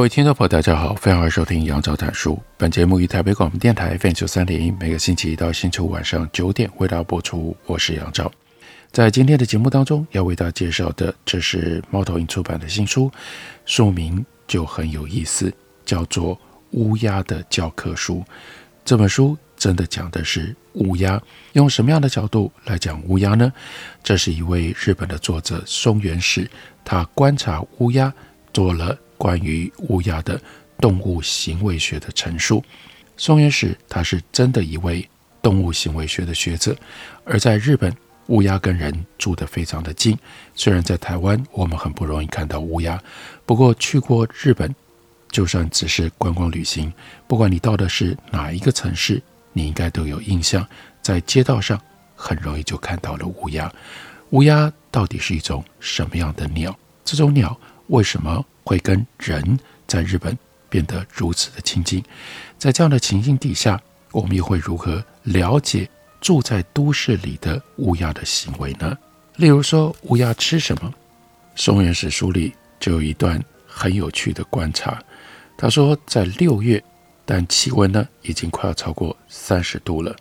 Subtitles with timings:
[0.00, 2.42] 各位听众朋友，大家好，欢迎收听杨照谈书。
[2.56, 7.54] 本节目于台北广播电台 FM 九三点一，每个星期一到星期五晚上九点为大家播出。
[7.66, 8.32] 我是杨照，
[8.90, 13.12] 在今天的节目当中，要为大家介绍的，这是猫头鹰出版的新书，
[13.66, 15.52] 书名就很有意思，
[15.84, 16.34] 叫做
[16.70, 18.20] 《乌鸦的教科书》。
[18.86, 23.52] 这本书真的讲的是乌鸦，用什么样的角度来讲乌鸦呢？
[24.02, 26.50] 这是一位日本的作者松原史，
[26.86, 28.10] 他观察乌鸦
[28.54, 28.98] 做了。
[29.20, 30.40] 关于乌鸦的
[30.78, 32.64] 动物行为学的陈述，
[33.18, 35.06] 松原史他是真的一位
[35.42, 36.74] 动物行为学的学者。
[37.26, 37.94] 而在日本，
[38.28, 40.18] 乌鸦跟人住得非常的近。
[40.54, 42.98] 虽然在台湾我们很不容易看到乌鸦，
[43.44, 44.74] 不过去过日本，
[45.30, 46.90] 就算只是观光旅行，
[47.26, 49.20] 不管你到的是哪一个城市，
[49.52, 50.66] 你应该都有印象，
[51.02, 51.78] 在街道上
[52.16, 53.70] 很容易就看到了乌鸦。
[54.30, 56.74] 乌鸦到底是一种什么样的鸟？
[57.04, 57.54] 这种鸟
[57.88, 58.42] 为什么？
[58.70, 62.00] 会跟人在日本变得如此的亲近，
[62.56, 63.82] 在这样的情境底下，
[64.12, 65.90] 我们又会如何了解
[66.20, 68.96] 住在都市里的乌鸦的行为呢？
[69.34, 70.94] 例如说，乌鸦吃什么？
[71.56, 75.02] 松原史书里就有一段很有趣的观察。
[75.58, 76.80] 他说，在六月，
[77.24, 80.14] 但气温呢已经快要超过三十度了，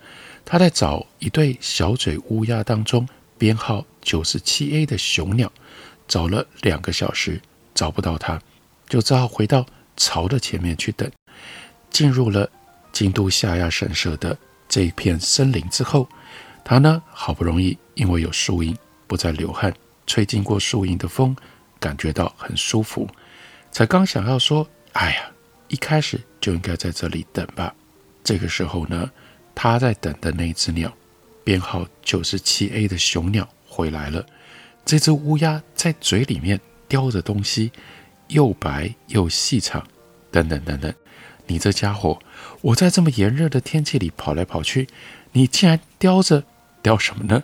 [0.43, 3.07] 他在找一对小嘴乌鸦当中
[3.37, 5.51] 编号九十七 A 的雄鸟，
[6.07, 7.39] 找了两个小时。
[7.73, 8.39] 找不到它，
[8.87, 9.65] 就只好回到
[9.95, 11.09] 巢的前面去等。
[11.89, 12.49] 进入了
[12.91, 14.37] 京都下鸭神社的
[14.67, 16.07] 这一片森林之后，
[16.63, 18.77] 他呢好不容易因为有树荫，
[19.07, 19.73] 不再流汗，
[20.05, 21.35] 吹经过树荫的风，
[21.79, 23.09] 感觉到很舒服。
[23.71, 25.31] 才刚想要说：“哎呀，
[25.67, 27.73] 一开始就应该在这里等吧。”
[28.23, 29.09] 这个时候呢，
[29.55, 30.91] 他在等的那只鸟，
[31.43, 34.25] 编号九十七 A 的雄鸟回来了。
[34.85, 36.59] 这只乌鸦在嘴里面。
[36.89, 37.71] 叼着东西，
[38.27, 39.87] 又白又细长，
[40.29, 40.93] 等等等等。
[41.47, 42.19] 你这家伙，
[42.61, 44.87] 我在这么炎热的天气里跑来跑去，
[45.31, 46.43] 你竟然叼着
[46.83, 47.43] 叼什么呢？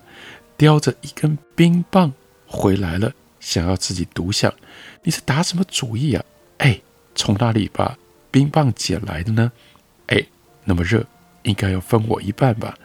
[0.58, 2.14] 叼着一根冰棒
[2.46, 4.54] 回来了，想要自己独享。
[5.04, 6.24] 你是打什么主意啊？
[6.58, 6.80] 哎，
[7.14, 7.98] 从哪里把
[8.32, 9.52] 冰棒捡来的呢？
[10.08, 10.24] 哎，
[10.64, 11.06] 那么热，
[11.44, 12.78] 应该要分我一半吧？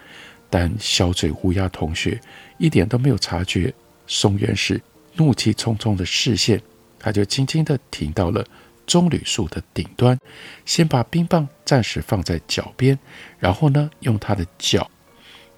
[0.49, 2.21] 但小嘴乌鸦同学
[2.59, 3.73] 一点都没有察觉，
[4.07, 4.81] 松原史。
[5.15, 6.61] 怒气冲冲的视线，
[6.99, 8.45] 他就轻轻地停到了
[8.87, 10.19] 棕榈树的顶端，
[10.65, 12.99] 先把冰棒暂时放在脚边，
[13.39, 14.91] 然后呢，用他的脚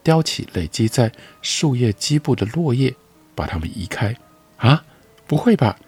[0.03, 2.95] 叼起累积在树叶基部的落叶，
[3.35, 4.15] 把它们移开。
[4.57, 4.85] 啊，
[5.27, 5.79] 不会吧？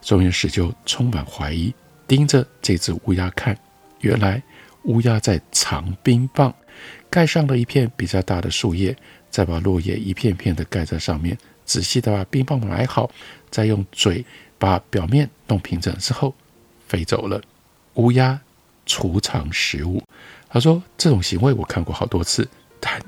[0.00, 1.74] 松原史就充满怀疑，
[2.06, 3.58] 盯着这只乌鸦看。
[4.00, 4.42] 原来
[4.84, 6.54] 乌鸦在藏冰棒，
[7.10, 8.96] 盖上了一片比较大的树叶，
[9.28, 11.36] 再把落叶一片片的盖在上面。
[11.66, 13.10] 仔细的把冰棒埋好，
[13.50, 14.24] 再用嘴
[14.56, 16.34] 把表面弄平整之后，
[16.86, 17.42] 飞走了。
[17.94, 18.40] 乌鸦
[18.86, 20.02] 储藏食物，
[20.48, 23.02] 他说这种行为我看过好多次，但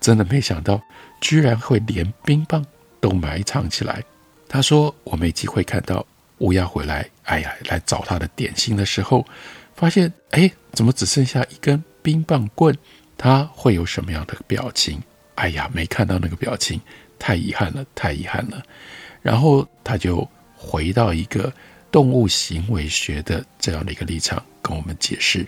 [0.00, 0.80] 真的没想到
[1.20, 2.64] 居然会连冰棒
[3.00, 4.02] 都埋藏起来。
[4.48, 6.04] 他说我没机会看到
[6.38, 9.26] 乌鸦回来，哎呀，来找他的点心的时候，
[9.74, 12.76] 发现哎，怎么只剩下一根冰棒棍？
[13.18, 15.02] 他会有什么样的表情？
[15.34, 16.80] 哎呀，没看到那个表情。
[17.20, 18.60] 太遗憾了，太遗憾了。
[19.22, 20.26] 然后他就
[20.56, 21.52] 回到一个
[21.92, 25.46] 动物行为学的这样的一个立场，跟我们解释：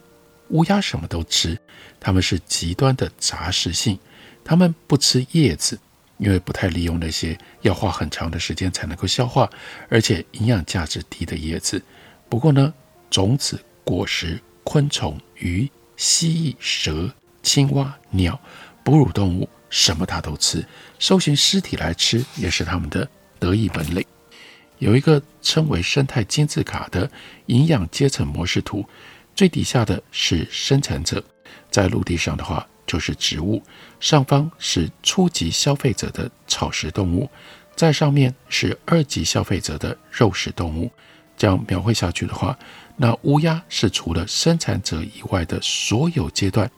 [0.50, 1.58] 乌鸦什么都吃，
[1.99, 3.99] 它们是极端的杂食性，
[4.44, 5.79] 它们不吃叶子，
[6.19, 9.49] 因为不太利用那些要花很长的时间才能够消化，
[9.88, 11.82] 而且营养价值低的叶子。
[12.29, 12.73] 不过呢，
[13.08, 17.11] 种子、果实、昆虫、鱼、蜥蜴、蛇、
[17.43, 18.38] 青蛙、鸟、
[18.85, 19.49] 哺乳动物。
[19.73, 20.65] 什么它都吃，
[20.99, 23.09] 搜寻尸体来吃也是他们的
[23.39, 24.05] 得意本领。
[24.79, 27.11] 有一个称为生态金字塔的
[27.47, 28.87] 营养阶层模式图，
[29.35, 31.25] 最底下的是生产者，
[31.71, 33.63] 在陆地上的话就是植物，
[33.99, 37.31] 上方是初级消费者的草食动物，
[37.75, 40.91] 在上面是二级消费者的肉食动物。
[41.35, 42.57] 这样描绘下去的话，
[42.97, 46.71] 那乌鸦是除了生产者以外的所有阶段。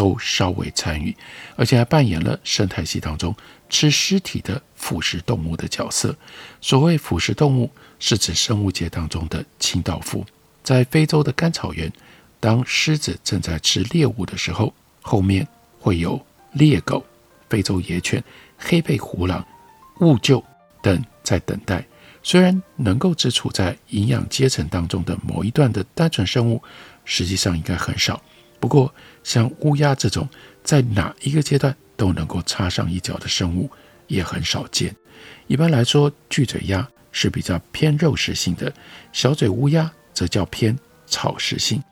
[0.00, 1.14] 都稍微参与，
[1.56, 3.36] 而且还扮演了生态系当中
[3.68, 6.16] 吃尸体的腐食动物的角色。
[6.62, 10.24] 所谓腐食动物，是指生物界当中的清道夫。
[10.64, 11.92] 在非洲的干草原，
[12.40, 15.46] 当狮子正在吃猎物的时候，后面
[15.78, 16.18] 会有
[16.52, 17.04] 猎狗、
[17.50, 18.24] 非洲野犬、
[18.56, 19.46] 黑背虎狼、
[20.00, 20.42] 兀鹫
[20.80, 21.84] 等在等待。
[22.22, 26.62] 虽然能够只处在营养阶层当中的某一段的单纯生物，
[27.04, 28.22] 实际上应该很少。
[28.60, 30.28] 不过，像乌鸦这种
[30.62, 33.68] 在哪一个阶段都能够插上一脚的生物
[34.06, 34.94] 也很少见。
[35.46, 38.72] 一般来说，巨嘴鸦是比较偏肉食性的，
[39.12, 41.82] 小嘴乌鸦则较偏草食性。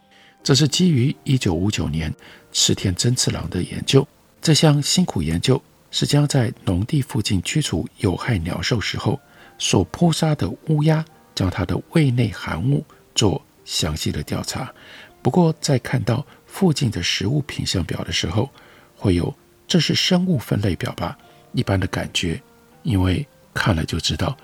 [0.42, 2.14] 这是基于1959年
[2.52, 4.06] 池田真次郎的研究。
[4.40, 5.60] 这项辛苦研究
[5.90, 9.18] 是将在农地附近驱除有害鸟兽时候
[9.58, 11.04] 所扑杀的乌鸦，
[11.34, 14.72] 将它的胃内含物做详细的调查。
[15.20, 16.24] 不过，在看到
[16.58, 18.50] 附近的食物品相表的时候，
[18.96, 19.32] 会有
[19.68, 21.16] 这是生物分类表吧？
[21.52, 22.42] 一般的感觉，
[22.82, 23.24] 因为
[23.54, 24.36] 看了就知道，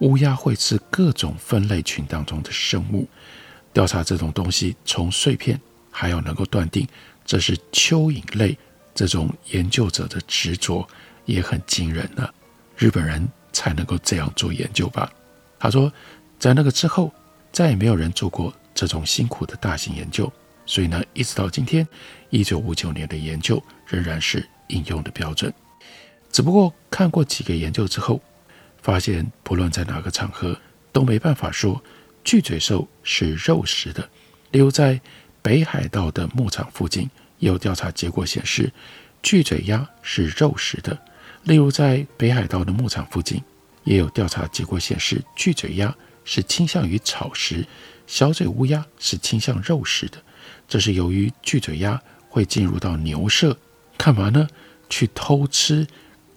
[0.00, 3.08] 乌鸦会吃各种分类群当中的生物。
[3.72, 5.60] 调查这种东西，从碎片
[5.92, 6.84] 还要能够断定
[7.24, 8.58] 这是蚯蚓类，
[8.92, 10.84] 这种研究者的执着
[11.24, 12.28] 也很惊人呢、
[12.76, 15.08] 日本人才能够这样做研究吧？
[15.60, 15.92] 他说，
[16.36, 17.14] 在那个之后，
[17.52, 20.30] 再也没有人做过这种辛苦的大型研究。
[20.70, 21.84] 所以呢，一直到今天，
[22.28, 25.52] 一九五九年的研究仍然是应用的标准。
[26.30, 28.22] 只不过看过几个研究之后，
[28.80, 30.56] 发现不论在哪个场合，
[30.92, 31.82] 都没办法说
[32.22, 34.08] 巨嘴兽是肉食的。
[34.52, 35.00] 例如在
[35.42, 38.72] 北海道的牧场附近，有调查结果显示，
[39.24, 40.96] 巨嘴鸭是肉食的。
[41.42, 43.42] 例如在北海道的牧场附近，
[43.82, 45.92] 也有调查结果显示，巨嘴鸭
[46.24, 47.66] 是倾向于草食，
[48.06, 50.22] 小嘴乌鸦是倾向肉食的。
[50.70, 53.58] 这是由于巨嘴鸦会进入到牛舍，
[53.98, 54.48] 干嘛呢？
[54.88, 55.84] 去偷吃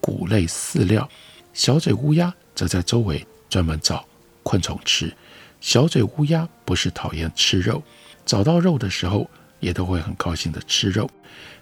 [0.02, 1.08] 谷类饲料。
[1.54, 4.04] 小嘴乌鸦则在周围专门找
[4.42, 5.16] 昆虫吃。
[5.62, 7.84] 小嘴乌鸦不是讨厌吃肉，
[8.26, 11.08] 找到肉的时候也都会很高兴的吃肉。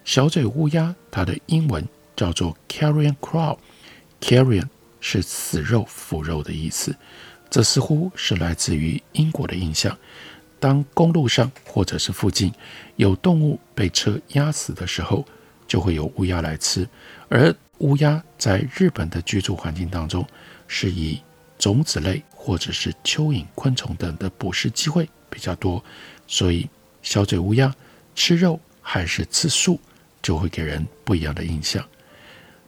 [0.06, 1.86] 小嘴乌鸦它的英文
[2.16, 4.70] 叫做 Carrion Crow，Carrion
[5.02, 6.96] 是死肉、腐肉的意思。
[7.50, 9.98] 这似乎是来自于英国的印象。
[10.62, 12.54] 当公路上或者是附近
[12.96, 15.26] 有动物被车压死的时候，
[15.68, 16.88] 就会有乌鸦来吃。
[17.28, 20.24] 而乌鸦在日本的居住环境当中，
[20.68, 21.20] 是以
[21.58, 25.84] 种子类或者是蚯蚓、昆虫等的捕食机会比较多，
[26.28, 26.70] 所以
[27.02, 27.74] 小嘴乌鸦
[28.14, 29.80] 吃肉还是吃素，
[30.22, 31.84] 就会给人不一样的印象。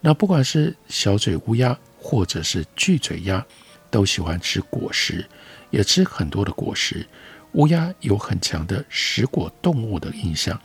[0.01, 3.45] 那不管是小嘴乌鸦或者是巨嘴鸦，
[3.91, 5.23] 都喜欢吃果实，
[5.69, 7.05] 也吃很多的果实。
[7.53, 10.59] 乌鸦有很强的食果动物的印象，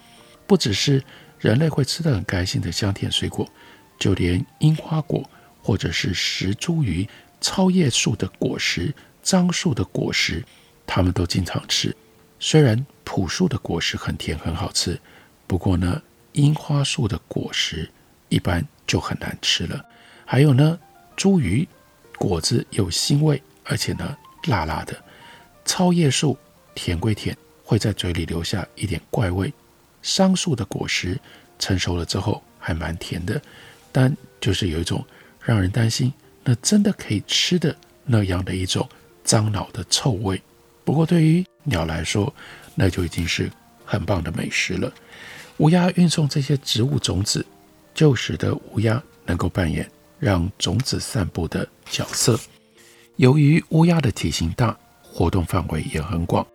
[0.47, 1.03] 不只是
[1.39, 3.47] 人类会吃得很开心的香甜水果，
[3.99, 5.29] 就连樱花果
[5.63, 7.07] 或者是石茱萸、
[7.41, 10.43] 超叶树的果实、樟树的果实，
[10.87, 11.95] 它们都经常吃。
[12.41, 14.99] 虽然朴树的果实很甜很好吃，
[15.47, 16.01] 不过呢，
[16.33, 17.91] 樱花树的果实
[18.31, 19.85] 一般就很难吃了。
[20.25, 20.79] 还有呢，
[21.17, 21.67] 茱萸
[22.17, 24.97] 果子有腥味，而且呢辣辣的，
[25.67, 26.39] 超叶树。
[26.79, 29.53] 甜归甜，会在嘴里留下一点怪味。
[30.01, 31.19] 桑树的果实
[31.59, 33.43] 成熟了之后还蛮甜的，
[33.91, 35.05] 但就是有一种
[35.43, 36.13] 让人担心，
[36.45, 38.89] 那真的可以吃的那样的一种
[39.25, 40.41] 樟脑的臭味。
[40.85, 42.33] 不过对于鸟来说，
[42.77, 43.51] 那就已经是
[43.85, 44.91] 很棒的美食了。
[45.57, 47.45] 乌鸦运送这些植物种子，
[47.93, 52.39] 就使得乌鸦能够扮演让种子散布的角色。
[53.17, 54.79] 由于乌鸦的体型大。
[55.19, 56.47] 活动范围也很广，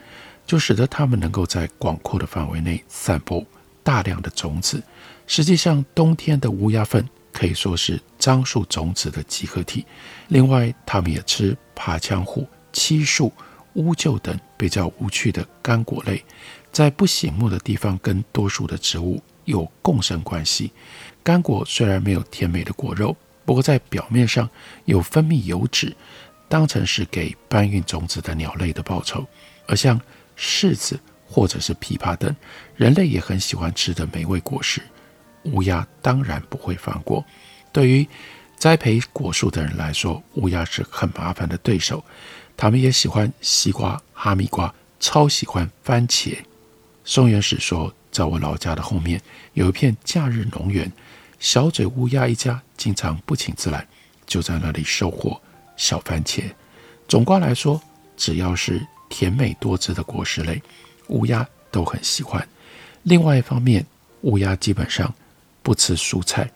[0.45, 3.45] 就使得它们能够在广阔的范围内散布
[3.83, 4.81] 大量的种子。
[5.27, 9.85] 实际上，冬天的乌鸦粪可以说是樟树种子的集合体。
[10.29, 13.33] 另外，它们也吃爬墙虎、漆树、
[13.73, 16.23] 乌桕等比较无趣的干果类，
[16.71, 20.71] 在不醒目的地方跟多数的植物有共生关系。
[21.21, 24.49] 干果虽然没有甜美的果肉，不过在表面上
[24.85, 25.93] 有分泌油脂。
[26.53, 29.25] 当成是给搬运种子的鸟类的报酬，
[29.65, 29.99] 而像
[30.37, 32.35] 柿子或者是枇杷等
[32.75, 34.79] 人类也很喜欢吃的美味果实，
[35.45, 37.25] 乌鸦当然不会放过。
[37.71, 38.07] 对于
[38.55, 42.05] 栽培果树的人来说，乌鸦是很麻烦的对手。
[42.55, 46.37] 他们也喜欢西瓜、哈密瓜，超喜欢番茄。
[47.03, 49.19] 松原史说，在我老家的后面
[49.53, 50.93] 有一片假日农园，
[51.39, 53.87] 小嘴乌鸦一家经常不请自来，
[54.27, 55.41] 就在那里收获。
[55.75, 56.43] 小番茄，
[57.07, 57.81] 总括来说，
[58.15, 60.61] 只要是甜美多汁的果实类，
[61.07, 62.47] 乌鸦都很喜欢。
[63.03, 63.85] 另外一方面，
[64.21, 65.13] 乌鸦基本上
[65.61, 66.49] 不吃蔬菜，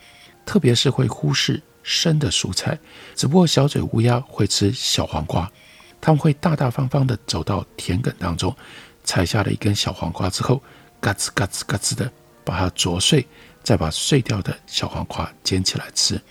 [0.46, 2.78] 特别是会忽视生的蔬菜，
[3.16, 5.52] 只不过小嘴乌鸦会吃小黄瓜。
[6.00, 8.56] 他们会大大方方地走到田埂当中，
[9.04, 10.62] 采下了一根小黄瓜之后，
[11.02, 12.10] 嘎吱嘎吱嘎吱地
[12.46, 13.28] 把它啄碎，
[13.64, 16.22] 再把碎掉的小黄瓜捡起来吃。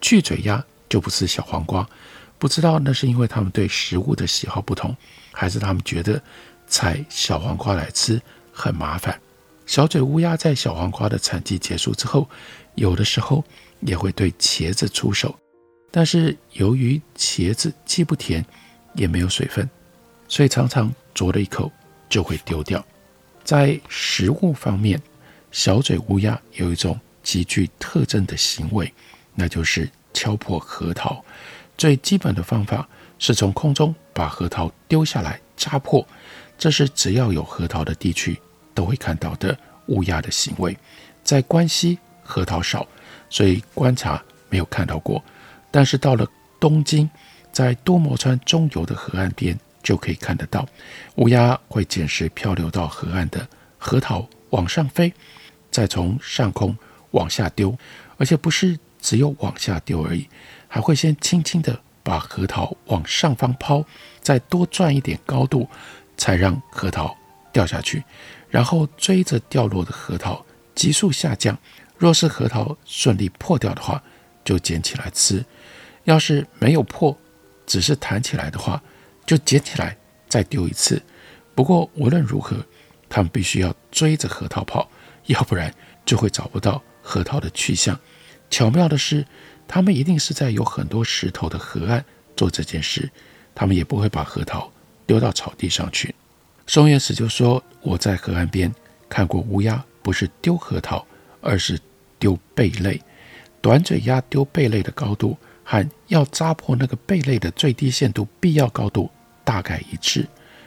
[0.00, 1.86] 巨嘴鸦就不吃小黄瓜，
[2.42, 4.96] 不知道那是因为他们对食物的喜好不同，
[5.30, 6.20] 还是他们觉得
[6.66, 8.20] 采小黄瓜来吃
[8.50, 9.16] 很麻烦。
[9.64, 12.28] 小嘴乌鸦在小黄瓜的产季结束之后，
[12.74, 13.44] 有的时候
[13.82, 15.38] 也会对茄子出手，
[15.92, 18.44] 但是由于茄子既不甜，
[18.96, 19.70] 也没有水分，
[20.26, 21.70] 所以常常啄了一口
[22.08, 22.84] 就会丢掉。
[23.44, 25.00] 在食物方面，
[25.52, 28.92] 小嘴乌鸦有一种极具特征的行为，
[29.32, 31.24] 那就是敲破核桃。
[31.76, 32.88] 最基本的方法
[33.18, 36.06] 是从空中把核桃丢下来扎破，
[36.56, 38.38] 这是只要有核桃的地区
[38.74, 40.76] 都会看到的乌鸦的行为。
[41.22, 42.86] 在关西核桃少，
[43.30, 45.22] 所以观察没有看到过，
[45.70, 46.26] 但是到了
[46.60, 47.08] 东京。
[47.52, 50.66] 在多摩川中游的河岸边，就可以看得到
[51.16, 55.12] 乌鸦会捡拾漂流到河岸的核桃往上飞，
[55.70, 56.74] 再从上空
[57.10, 57.76] 往下丢，
[58.16, 60.26] 而且不是只有往下丢而已，
[60.74, 63.84] 还会先轻轻地把核桃往上方抛，
[64.22, 65.68] 再多转一点高度，
[66.16, 67.14] 才让核桃
[67.52, 68.02] 掉下去，
[68.48, 70.42] 然后追着掉落的核桃
[70.74, 71.58] 急速下降。
[71.98, 74.02] 若是核桃顺利破掉的话，
[74.42, 75.44] 就捡起来吃；
[76.04, 77.14] 要是没有破，
[77.66, 78.82] 只是弹起来的话，
[79.26, 79.94] 就捡起来
[80.26, 81.02] 再丢一次。
[81.54, 82.56] 不过无论如何，
[83.10, 84.88] 他们必须要追着核桃跑，
[85.26, 85.70] 要不然
[86.06, 88.00] 就会找不到核桃的去向。
[88.48, 89.26] 巧妙的是，
[89.74, 92.04] 他们一定是在有很多石头的河岸
[92.36, 93.10] 做这件事。
[93.54, 94.70] 他们也不会把核桃
[95.06, 96.14] 丢到草地上去。
[96.66, 98.70] 松原史就说：“我在河岸边
[99.08, 101.06] 看过乌鸦，不是丢核桃，
[101.40, 101.80] 而是
[102.18, 103.00] 丢贝类。
[103.62, 109.08] 短嘴鸦丢贝类的高度。”和要扎破那个贝类的最低限度必要高度
[109.44, 110.26] 大概一致。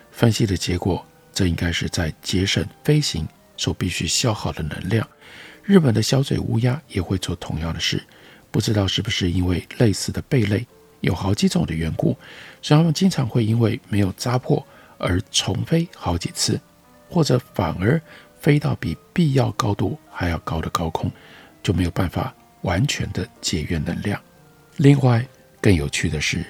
[0.10, 5.08] 分析的结果，这应该是在节省飞行所必须消耗的能量。
[5.64, 8.02] 日本的小嘴乌鸦也会做同样的事，
[8.56, 10.66] 不知道是不是因为类似的贝类
[11.02, 12.16] 有好几种的缘故，
[12.62, 14.66] 所以他们经常会因为没有扎破
[14.98, 16.58] 而重飞好几次，
[17.10, 18.02] 或者反而
[18.40, 21.12] 飞到比必要高度还要高的高空，
[21.62, 24.18] 就没有办法完全的节约能量。
[24.78, 25.28] 另外，
[25.60, 26.46] 更有趣的是，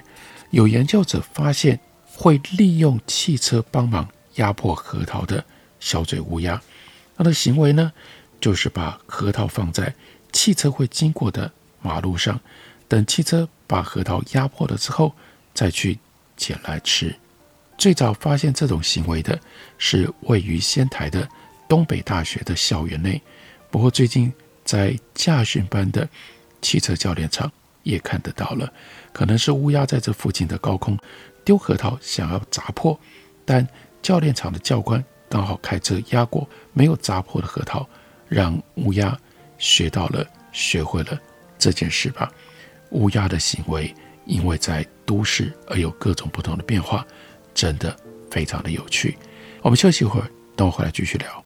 [0.50, 5.44] 有研究者发现，会利用汽车帮忙压破核桃的
[5.80, 6.62] 小嘴乌鸦，
[7.16, 7.92] 它的行为呢，
[8.40, 9.92] 就是把核桃放在
[10.30, 11.50] 汽车会经过的
[11.86, 12.40] 马路上，
[12.88, 15.14] 等汽车把核桃压破了之后，
[15.54, 15.98] 再去
[16.36, 17.14] 捡来吃。
[17.78, 19.38] 最早发现这种行为的
[19.78, 21.28] 是位于仙台的
[21.68, 23.22] 东北大学的校园内，
[23.70, 24.32] 不过最近
[24.64, 26.08] 在驾训班的
[26.60, 27.50] 汽车教练场。
[27.86, 28.72] 也看得到了，
[29.12, 30.98] 可能是乌鸦在这附近的高空
[31.44, 32.98] 丢核桃，想要砸破，
[33.44, 33.64] 但
[34.02, 37.88] 教练场的教官刚好开车压过没有砸破的核桃，
[38.28, 39.16] 让乌鸦
[39.56, 41.16] 学到了、学会了
[41.66, 42.32] 这件事吧。
[42.90, 43.92] 乌鸦的行为，
[44.24, 47.04] 因为在都市而有各种不同的变化，
[47.52, 47.96] 真的
[48.30, 49.18] 非常的有趣。
[49.62, 51.45] 我们休息一会儿，等我回来继续聊。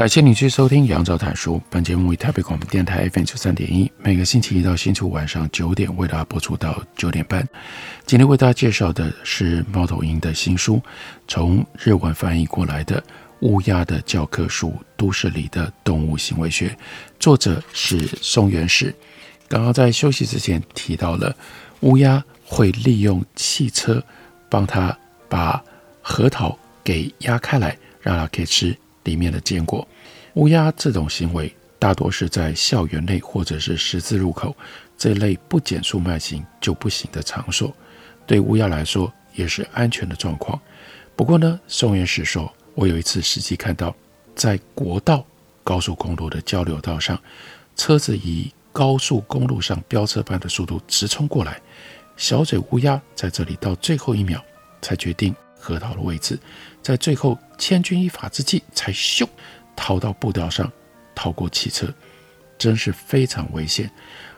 [0.00, 1.60] 感谢你去收听杨照谈书。
[1.68, 7.46] 本节目为台北广播电台 FM 九三点一，每个星期一到星期五晚上九点为大家播出到九点半。
[8.06, 10.80] 今天为大家介绍的是猫头鹰的新书，
[11.28, 12.98] 从日文翻译过来的
[13.40, 16.68] 《乌鸦的教科书：都市里的动物行为学》，
[17.18, 18.94] 作者是松原史。
[19.48, 21.36] 刚刚在休息之前提到了
[21.80, 24.02] 乌鸦会利用汽车
[24.48, 24.96] 帮它
[25.28, 25.62] 把
[26.00, 29.86] 核桃给压开来，让它可以吃里面的坚果。
[30.34, 34.54] 乌鸦这种行为大多是在校园内或者是十字路口
[34.96, 37.74] 这类不减速慢行就不行的场所，
[38.26, 40.60] 对乌鸦来说也是安全的状况。
[41.16, 43.94] 不过呢，松原史说，我有一次实际看到，
[44.34, 45.24] 在国道
[45.64, 47.20] 高速公路的交流道上，
[47.76, 51.60] 车子以高速公路上飙车般的速度直冲过来，
[52.16, 54.42] 小嘴乌鸦在这里到最后一秒
[54.80, 56.38] 才决定核桃的位置，
[56.82, 59.28] 在最后千钧一发之际才咻
[59.76, 60.72] 逃到步道上，
[61.14, 61.92] 逃过汽车，
[62.58, 63.90] 真是非常危险，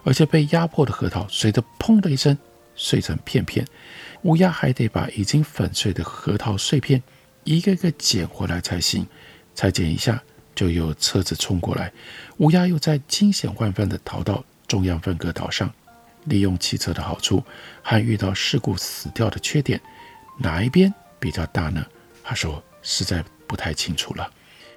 [0.02, 2.37] 而且被压迫的核桃随着砰的一声
[2.75, 3.67] 碎成片片。
[4.23, 7.02] 乌鸦还得把已经粉碎的核桃碎片
[7.45, 9.07] 一个个捡回来才行，
[9.55, 10.23] 才捡一下
[10.55, 11.93] 就有车子冲过来，
[12.38, 15.73] 乌鸦又在惊险万分的逃到中央分隔岛上，
[16.25, 17.43] 利用汽车的好处
[17.83, 19.81] 和遇到事故死掉的缺点，
[20.38, 21.87] 哪一边比较大呢？
[22.25, 24.29] 他说实在不太清楚了。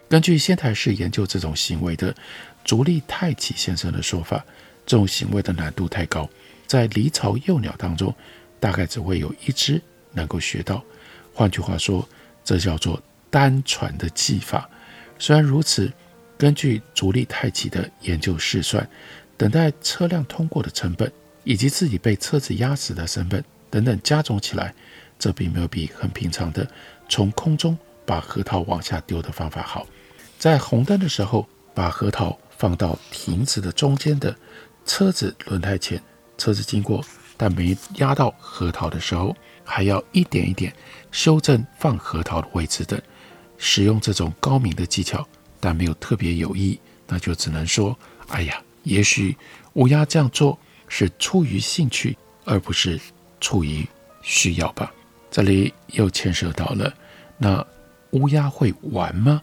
[0.08, 2.16] 根据仙台市研究这种行为的
[2.64, 4.46] 竹立太启先生的说法，
[4.86, 6.30] 这种行为的难度太高，
[6.68, 8.16] 在离巢幼鸟当中。
[8.58, 9.80] 大概只会有一只
[10.14, 10.84] 能够学到。
[11.34, 12.08] 换句话说，
[12.44, 13.00] 这叫做
[13.30, 14.68] 单传的技法。
[15.20, 15.92] 虽然如此，
[16.36, 18.90] 根据竹立太启的研究试算，
[19.38, 21.12] 等待车辆通过的成本，
[21.44, 24.74] 以及自己被车子压死的成本等等加总起来，
[25.18, 26.68] 这并没有比很平常的
[27.10, 29.86] 从空中把核桃往下丢的方法好。
[30.38, 34.36] 在红灯的时候，把核桃放到亭子的中间的
[34.86, 36.02] 车子轮胎前，
[36.38, 37.04] 车子经过。
[37.38, 40.74] 但没压到核桃的时候，还要一点一点
[41.12, 42.98] 修正放核桃的位置等，
[43.58, 45.28] 使用这种高明的技巧，
[45.60, 47.98] 但没有特别有意，那就只能说，
[48.30, 49.36] 哎呀，也许
[49.74, 52.98] 乌鸦这样做是出于兴趣，而不是
[53.42, 53.86] 出于
[54.22, 54.94] 需要吧。
[55.36, 56.94] 这里又牵涉到了，
[57.38, 57.68] 那
[58.12, 59.42] 乌鸦会玩吗？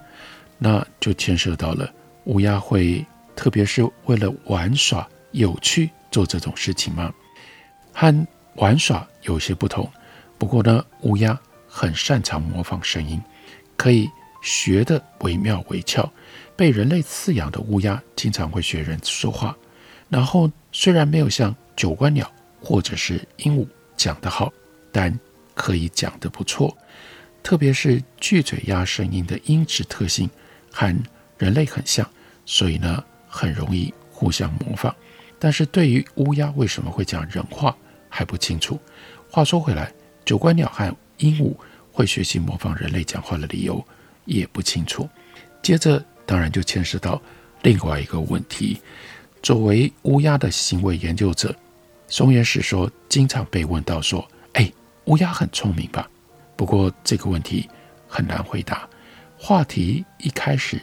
[0.57, 1.87] 那就牵涉到了
[2.25, 3.05] 乌鸦会，
[3.37, 7.13] 特别是为了玩耍有趣做这种事情吗？
[7.93, 9.87] 和玩耍有些不同，
[10.39, 13.21] 不过呢，乌鸦很擅长模仿声音，
[13.77, 14.09] 可以
[14.41, 16.11] 学得惟妙惟肖。
[16.57, 19.55] 被人类饲养的乌鸦经常会学人说话，
[20.09, 24.51] 然后虽然没有像九官鸟或者是鹦鹉讲得好，
[24.91, 25.13] 但
[25.55, 26.77] 可以讲得不错。
[27.43, 30.31] 特别是巨嘴鸦声音的音质特性
[30.71, 30.97] 和
[31.39, 32.09] 人类很像，
[32.47, 34.95] 所以呢，很容易互相模仿。
[35.39, 37.77] 但是对于乌鸦为什么会讲人话
[38.09, 38.79] 还不清楚。
[39.29, 39.93] 话说回来，
[40.25, 41.53] 九官鸟和鹦鹉
[41.91, 43.85] 会学习模仿人类讲话的理由
[44.25, 45.09] 也不清楚。
[45.61, 47.21] 接着，当然就牵涉到
[47.63, 48.81] 另外一个问题。
[49.43, 51.53] 作为乌鸦的行为研究者，
[52.07, 54.25] 松原史说经常被问到说：“，
[55.07, 56.09] 乌鸦很聪明吧？”
[56.57, 57.69] 不过这个问题
[58.09, 58.89] 很难回答。
[59.37, 60.81] 话题一开始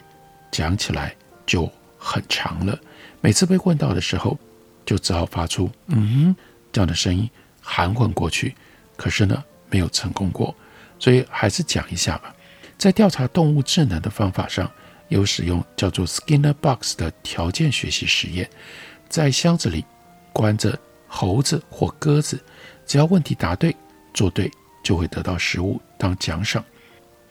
[0.51, 2.77] 讲起来就很长了，
[3.21, 4.38] 每次被问到的时候。
[4.86, 6.36] 就只好发出“嗯”
[6.73, 7.29] 这样的声音，
[7.62, 8.55] 含混过去。
[8.97, 10.55] 可是呢，没有成功过，
[10.97, 12.34] 所以还是讲一下吧。
[12.75, 14.67] 在调查动物智能的方法上，
[15.10, 18.49] 有使用叫做 Skinner Box 的条件学习实验，
[19.08, 19.86] 在箱子里
[20.34, 20.75] 关着
[21.08, 22.43] 猴子或鸽子，
[22.88, 23.75] 只要问题答对、
[24.13, 24.51] 做对，
[24.83, 26.63] 就会得到食物当奖赏。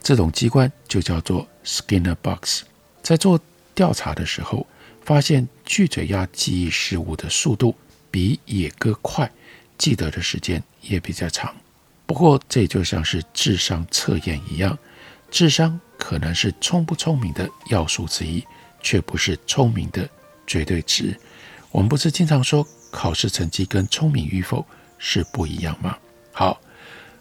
[0.01, 2.63] 这种机关就叫做 Skinner Box。
[3.03, 3.41] 在做
[3.75, 4.67] 调查的时候，
[5.03, 7.75] 发现巨嘴鸭记忆事物的速度
[8.11, 9.31] 比野鸽快，
[9.77, 11.55] 记得的时间也比较长。
[12.07, 14.79] 不过这就像是智商测验一样，
[15.31, 18.43] 智商可能是聪不聪明的要素之一，
[18.81, 20.09] 却不是聪明的
[20.47, 21.19] 绝对值。
[21.71, 24.65] 我们不是经常说考试成绩跟聪明与否
[24.97, 25.99] 是不一样吗？
[26.33, 26.59] 好，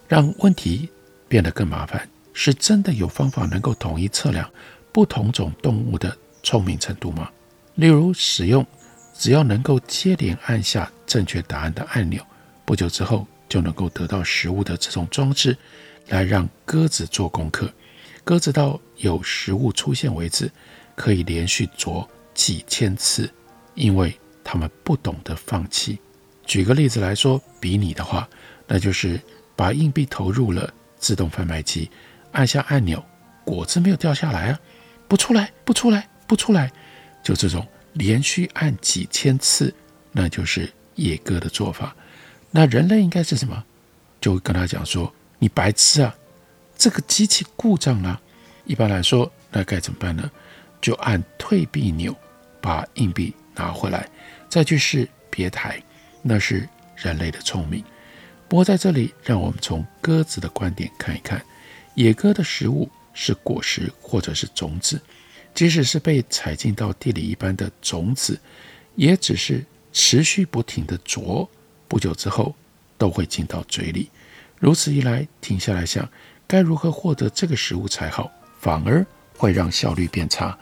[0.08, 0.90] 让问题
[1.28, 4.50] 变得更麻烦，是真的有方法能够统一测量
[4.92, 7.30] 不同种动物的聪明程度吗？
[7.76, 8.66] 例如，使用
[9.14, 12.26] 只要能够接连按下正确答案的按钮，
[12.66, 15.58] 不久之后就能够得到食物的这种装置，
[16.08, 17.72] 来让鸽子做功课。
[18.24, 20.50] 鸽子到有食物出现为止，
[20.96, 23.30] 可以连续啄几千次，
[23.76, 26.00] 因为它们不懂得放弃。
[26.46, 28.28] 举个例子来说，比拟的话，
[28.68, 29.20] 那就是
[29.58, 31.92] 把硬币投入了自动贩卖机，
[32.32, 33.04] 按下按钮，
[33.44, 34.60] 果子没有掉下来啊，
[35.10, 36.72] 不出来，不出来，不出来。
[37.24, 39.74] 就这种连续按几千次，
[40.14, 41.94] 那就是野鸽的做法。
[42.52, 43.62] 那人类应该是什么？
[44.22, 46.16] 就跟他讲说：“你白痴啊，
[46.78, 48.22] 这个机器故障了。”
[48.66, 50.30] 一般来说，那该怎么办呢？
[50.80, 52.16] 就按退币钮
[52.62, 54.08] 把硬币拿回来，
[54.48, 55.82] 再去试别台。
[56.22, 57.84] 那是人类的聪明。
[58.50, 61.44] 不过在这里，让我们从鸽子的观点看一看，
[61.96, 65.02] 野鸽的食物是果实或者是种子，
[65.54, 68.40] 即使是被踩进到地里一般的种子，
[68.96, 71.50] 也只是持续不停地啄，
[71.90, 72.56] 不久之后
[72.98, 74.10] 都会进到嘴里。
[74.60, 76.10] 如此一来，停下来想
[76.48, 78.32] 该如何获得这个食物才好，
[78.62, 79.06] 反而
[79.36, 80.58] 会让效率变差。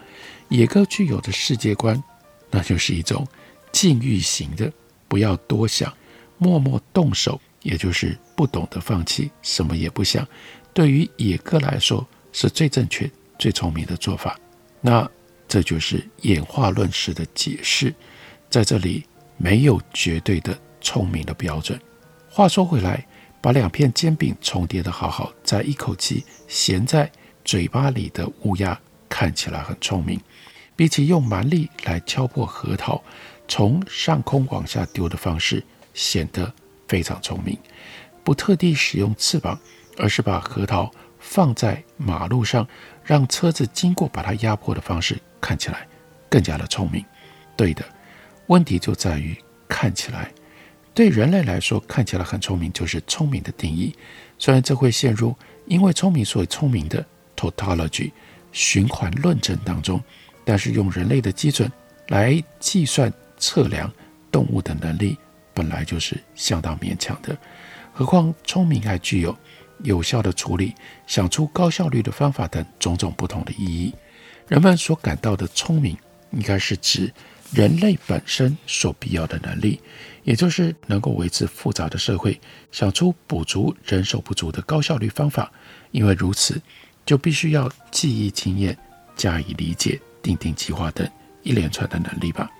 [0.48, 2.02] 野鸽具有的世界观，
[2.50, 3.26] 那就是一种
[3.70, 4.72] 禁欲型的，
[5.06, 5.94] 不要多想，
[6.36, 7.40] 默默动手。
[7.66, 10.24] 也就是不懂得放弃，什么也不想，
[10.72, 14.38] 对于野鸽来说是最正确、最聪明的做法。
[14.80, 15.08] 那
[15.48, 17.92] 这就是演化论式的解释，
[18.48, 19.04] 在这里
[19.36, 21.76] 没有绝对的聪明的标准。
[22.30, 23.04] 话说回来，
[23.40, 27.10] 把两片煎饼重叠得好好，再一口气衔在
[27.44, 30.20] 嘴巴里的乌鸦看起来很聪明，
[30.76, 33.02] 比起用蛮力来敲破核桃，
[33.48, 36.54] 从上空往下丢的方式显得。
[36.88, 37.58] 非常聪明，
[38.22, 39.58] 不特地使用翅膀，
[39.96, 42.66] 而是把核桃放在马路上，
[43.02, 45.86] 让车子经过把它压迫的方式，看起来
[46.28, 47.04] 更加的聪明。
[47.56, 47.84] 对的，
[48.46, 49.36] 问题就在于
[49.68, 50.30] 看起来。
[50.94, 53.94] 对人类来说，看起来很聪明就是聪明的定义。
[54.38, 57.04] 虽然这会陷入因为聪明所以聪明的
[57.36, 58.10] tautology
[58.52, 60.02] 循环论证当中，
[60.44, 61.70] 但是用人类的基准
[62.08, 63.92] 来计算测量
[64.30, 65.18] 动物的能力。
[65.56, 67.34] 本来就是相当勉强的，
[67.94, 69.34] 何况聪明还具有
[69.84, 70.74] 有效的处理、
[71.06, 73.94] 想出高效率的方法等种种不同的意义。
[74.48, 75.96] 人们所感到的聪明，
[76.32, 77.10] 应该是指
[77.52, 79.80] 人类本身所必要的能力，
[80.24, 82.38] 也就是能够维持复杂的社会，
[82.70, 85.50] 想出补足人手不足的高效率方法。
[85.90, 86.60] 因为如此，
[87.06, 88.76] 就必须要记忆经验、
[89.16, 91.10] 加以理解、订定计划等
[91.42, 92.50] 一连串的能力吧。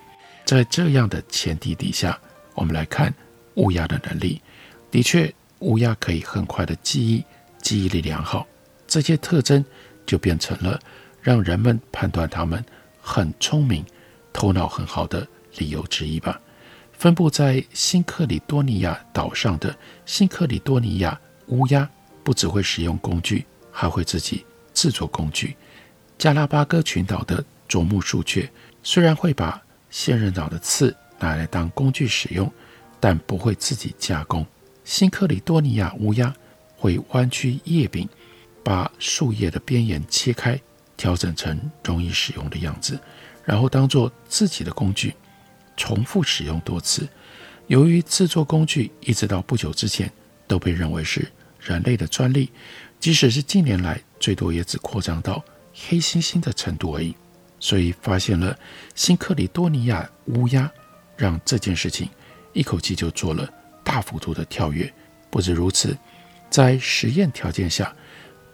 [0.46, 2.18] 在这样的前提底下。
[2.56, 3.14] 我们来看
[3.54, 4.42] 乌鸦的能力，
[4.90, 7.24] 的确，乌鸦可以很快的记忆，
[7.62, 8.44] 记忆力良好，
[8.88, 9.64] 这些特征
[10.04, 10.80] 就变成了
[11.22, 12.64] 让人们判断它们
[13.00, 13.84] 很聪明、
[14.32, 15.26] 头脑很好的
[15.58, 16.40] 理由之一吧。
[16.92, 21.88] 分布在新克里多尼亚岛上的新克里多尼亚乌鸦，
[22.24, 25.54] 不只会使用工具，还会自己制作工具。
[26.16, 28.50] 加拉巴哥群岛的啄木树雀，
[28.82, 32.50] 虽然会把仙人掌的刺，拿来当工具使用，
[33.00, 34.44] 但不会自己加工。
[34.84, 36.34] 新克里多尼亚乌鸦
[36.76, 38.08] 会弯曲叶柄，
[38.62, 40.60] 把树叶的边缘切开，
[40.96, 42.98] 调整成容易使用的样子，
[43.44, 45.14] 然后当做自己的工具，
[45.76, 47.08] 重复使用多次。
[47.66, 50.08] 由于制作工具一直到不久之前
[50.46, 51.26] 都被认为是
[51.60, 52.50] 人类的专利，
[53.00, 57.14] 即使是近年来，最多也只扩张到黑猩猩的程度而已。
[57.58, 58.56] 所以发现了
[58.94, 60.70] 新克里多尼亚乌鸦。
[61.16, 62.08] 让这件事情
[62.52, 63.48] 一口气就做了
[63.82, 64.92] 大幅度的跳跃。
[65.30, 65.96] 不止如此，
[66.48, 67.94] 在实验条件下，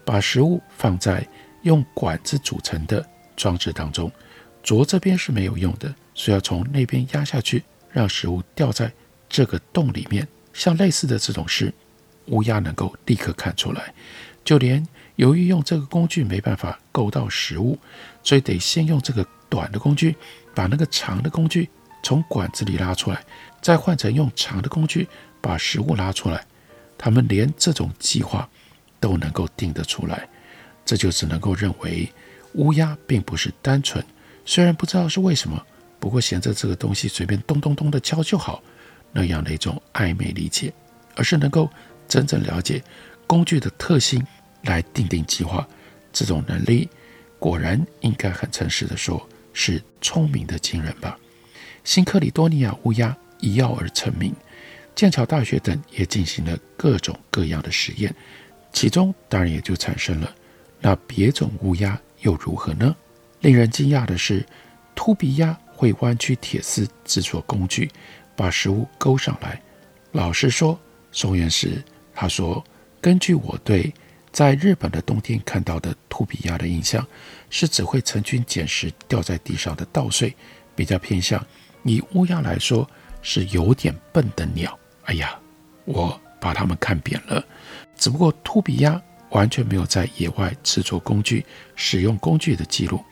[0.04, 1.26] 把食物放在
[1.62, 3.04] 用管子组成的
[3.36, 4.10] 装置当中，
[4.62, 8.92] 啄这边是没有用的，所以要从那边压下去，让食物掉在
[9.28, 10.26] 这个洞里面。
[10.52, 11.72] 像类似的这种事，
[12.26, 13.94] 乌鸦能够立刻看出来。
[14.44, 14.84] 就连
[15.16, 17.78] 由于用这个工具没办法够到食物，
[18.24, 20.16] 所以得先用这个短的工具
[20.54, 21.68] 把那个长的工具。
[22.02, 23.24] 从管子里拉出来，
[23.60, 25.08] 再换成用长的工具
[25.40, 26.44] 把食物拉出来。
[26.98, 28.48] 他们连这种计划
[29.00, 30.28] 都能够定得出来，
[30.84, 32.08] 这就只能够认为
[32.54, 34.04] 乌鸦并不是单纯，
[34.44, 35.64] 虽然不知道是为什么，
[35.98, 38.62] 不过衔着这个东西随便咚咚咚的敲就好，
[39.10, 40.72] 那样的一种暧昧理解，
[41.16, 41.68] 而是能够
[42.06, 42.82] 真正了解
[43.26, 44.24] 工具的特性
[44.62, 45.66] 来定定计划。
[46.12, 46.88] 这种能力
[47.38, 51.18] 果然应该很诚实的说，是聪明的惊人吧。
[51.84, 54.34] 新克里多尼亚乌鸦一跃而成名，
[54.94, 58.14] 剑桥大学等也进行了各种各样的实验，
[58.72, 60.32] 其中当然也就产生了
[60.80, 62.94] 那别种乌鸦又如何呢？
[63.40, 64.46] 令人惊讶的是，
[64.94, 67.90] 秃鼻鸦会弯曲铁丝制作工具，
[68.36, 69.60] 把食物勾上来。
[70.12, 70.78] 老实说，
[71.10, 71.82] 松原时
[72.14, 72.64] 他说，
[73.00, 73.92] 根据我对
[74.30, 77.04] 在日本的冬天看到的秃鼻鸦的印象，
[77.50, 80.32] 是只会成群捡拾掉在地上的稻穗，
[80.76, 81.44] 比较偏向。
[81.84, 82.88] 以乌鸦来说，
[83.22, 84.78] 是有点笨的鸟。
[85.04, 85.38] 哎呀，
[85.84, 87.44] 我把它们看扁了。
[87.96, 93.02] 只不过秃鼻鸦完全没有在野外制作工具、使用工具的记录，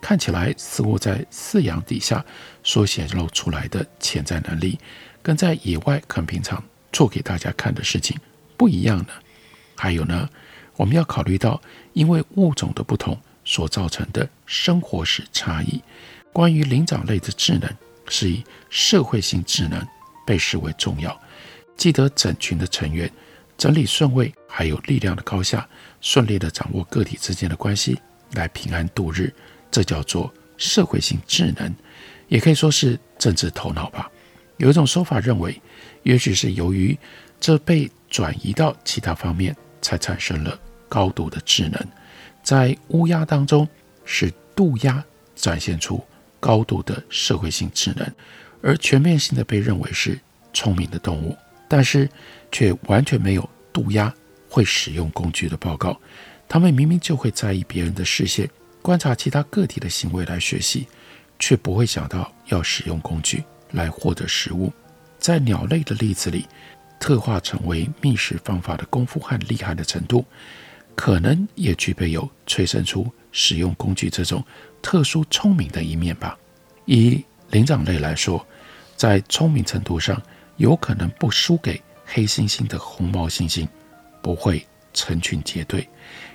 [0.00, 2.24] 看起来似乎在饲养底下
[2.62, 4.78] 所显露出来的潜在能力，
[5.22, 8.18] 跟在野外很平常做给大家看的事情
[8.56, 9.08] 不一样呢。
[9.76, 10.28] 还有呢，
[10.76, 11.60] 我们要考虑到
[11.92, 15.80] 因为物种的不同所造成的生活史差异。
[16.32, 17.68] 关于灵长类的智能。
[18.12, 19.82] 是以社会性智能
[20.26, 21.18] 被视为重要，
[21.78, 23.10] 记得整群的成员
[23.56, 25.66] 整理顺位，还有力量的高下，
[26.02, 27.98] 顺利地掌握个体之间的关系，
[28.34, 29.32] 来平安度日。
[29.70, 31.74] 这叫做社会性智能，
[32.28, 34.10] 也可以说是政治头脑吧。
[34.58, 35.58] 有一种说法认为，
[36.02, 36.96] 也许是由于
[37.40, 41.80] 这被转移到其他方面，才产生了高度的智能。
[42.42, 43.66] 在乌鸦当中，
[44.04, 45.02] 是渡鸦
[45.34, 46.04] 展现出
[46.42, 48.04] 高度的社会性智能，
[48.62, 50.18] 而全面性的被认为是
[50.52, 51.36] 聪明的动物，
[51.68, 52.08] 但是
[52.50, 54.12] 却完全没有渡鸦
[54.48, 55.96] 会使用工具的报告。
[56.48, 58.50] 他们明明就会在意别人的视线，
[58.82, 60.88] 观察其他个体的行为来学习，
[61.38, 64.72] 却不会想到要使用工具来获得食物。
[65.20, 66.48] 在鸟类的例子里，
[66.98, 70.24] 特化成为觅食方法的功夫和厉害的程度。
[70.94, 74.44] 可能也具备有催生出使用工具这种
[74.82, 76.36] 特殊聪明的一面吧。
[76.84, 78.44] 以灵长类来说，
[78.96, 80.20] 在聪明程度上，
[80.56, 83.66] 有可能不输给黑猩猩的红毛猩猩，
[84.20, 85.88] 不会成群结队。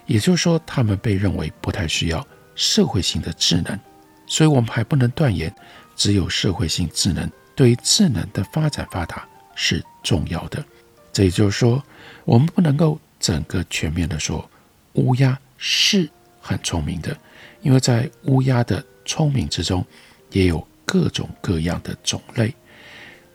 [0.06, 3.80] 也就是说，他们被认为不太需要社会性的智能。
[4.26, 5.54] 所以，我们还不能断言，
[5.96, 10.64] 只有社会性智能对于智能的发展发达是重要的。
[11.12, 11.84] 这也就是说，
[12.24, 13.00] 我们不能够。
[13.20, 14.48] 整个全面的说，
[14.94, 16.08] 乌鸦是
[16.40, 17.18] 很聪明的，
[17.62, 19.86] 因为在乌鸦的聪明之中，
[20.32, 22.54] 也有各种各样的种类。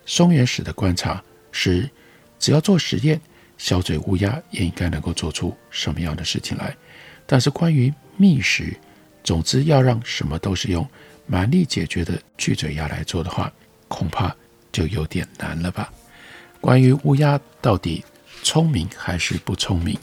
[0.05, 1.89] 松原史的观察是，
[2.39, 3.21] 只要做实验，
[3.57, 6.77] 小嘴乌鸦也应该能够做出什么样的事情来。
[7.27, 8.77] 但是关于觅食，
[9.23, 10.87] 总之要让什么都是用
[11.27, 13.53] 蛮力解决的巨嘴鸦来做的话，
[13.89, 14.35] 恐怕
[14.73, 15.93] 就有点难了吧。
[16.61, 18.05] 关于乌鸦到底，
[18.43, 19.99] 聪明还是不聪明？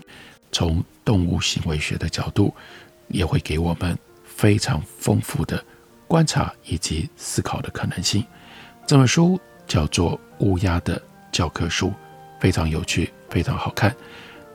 [0.51, 2.53] 从动物行为学的角度，
[3.10, 3.97] 也会给我们
[4.39, 5.62] 非常丰富的
[6.08, 8.25] 观察以及思考的可能性。
[8.88, 11.88] 这本书叫做《乌鸦的教科书》，
[12.39, 13.93] 非常有趣，非常好看，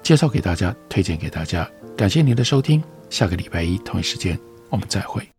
[0.02, 1.70] 介绍给大家，推荐给大家。
[1.94, 4.38] 感谢您的收听，下个礼拜一同一时间
[4.70, 5.33] 我们再会。